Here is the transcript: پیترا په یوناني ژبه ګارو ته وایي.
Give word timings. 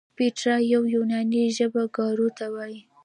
پیترا 0.17 0.55
په 0.65 0.85
یوناني 0.95 1.43
ژبه 1.57 1.83
ګارو 1.95 2.27
ته 2.37 2.45
وایي. 2.53 2.79